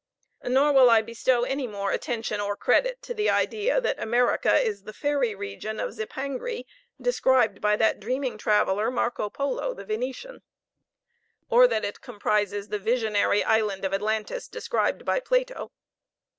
Nor 0.43 0.73
will 0.73 0.89
I 0.89 1.03
bestow 1.03 1.43
any 1.43 1.67
more 1.67 1.91
attention 1.91 2.41
or 2.41 2.55
credit 2.57 3.03
to 3.03 3.13
the 3.13 3.29
idea 3.29 3.79
that 3.79 4.01
America 4.01 4.55
is 4.55 4.81
the 4.81 4.93
fairy 4.93 5.35
region 5.35 5.79
of 5.79 5.93
Zipangri, 5.93 6.65
described 6.99 7.61
by 7.61 7.75
that 7.75 7.99
dreaming 7.99 8.39
traveler 8.39 8.89
Marco 8.89 9.29
Polo 9.29 9.75
the 9.75 9.85
Venetian; 9.85 10.41
or 11.51 11.67
that 11.67 11.85
it 11.85 12.01
comprises 12.01 12.69
the 12.69 12.79
visionary 12.79 13.43
island 13.43 13.85
of 13.85 13.93
Atlantis, 13.93 14.47
described 14.47 15.05
by 15.05 15.19
Plato. 15.19 15.71